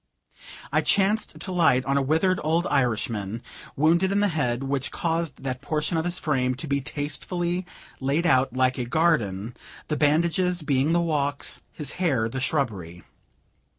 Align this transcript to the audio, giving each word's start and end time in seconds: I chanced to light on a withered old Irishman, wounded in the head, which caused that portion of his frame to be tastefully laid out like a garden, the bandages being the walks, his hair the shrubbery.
I 0.71 0.81
chanced 0.81 1.39
to 1.39 1.51
light 1.51 1.85
on 1.85 1.95
a 1.95 2.01
withered 2.01 2.39
old 2.43 2.65
Irishman, 2.65 3.43
wounded 3.75 4.11
in 4.11 4.19
the 4.19 4.29
head, 4.29 4.63
which 4.63 4.89
caused 4.89 5.43
that 5.43 5.61
portion 5.61 5.95
of 5.95 6.05
his 6.05 6.17
frame 6.17 6.55
to 6.55 6.65
be 6.65 6.81
tastefully 6.81 7.67
laid 7.99 8.25
out 8.25 8.51
like 8.51 8.79
a 8.79 8.85
garden, 8.85 9.55
the 9.89 9.95
bandages 9.97 10.63
being 10.63 10.93
the 10.93 11.01
walks, 11.01 11.61
his 11.71 11.91
hair 12.01 12.27
the 12.27 12.39
shrubbery. 12.41 13.03